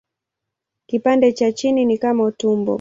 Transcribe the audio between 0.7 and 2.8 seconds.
Kipande cha chini ni kama tumbo.